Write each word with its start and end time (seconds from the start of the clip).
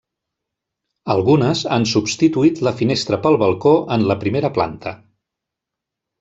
Algunes 1.15 1.61
han 1.75 1.85
substituït 1.91 2.61
la 2.69 2.73
finestra 2.81 3.21
pel 3.27 3.39
balcó 3.45 3.75
en 3.99 4.09
la 4.13 4.17
primera 4.25 4.53
planta. 4.57 4.97